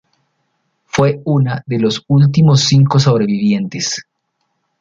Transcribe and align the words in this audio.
Fue 0.85 1.21
una 1.25 1.61
de 1.67 1.77
los 1.77 2.03
últimos 2.07 2.61
cinco 2.61 2.97
sobrevivientes. 2.97 4.07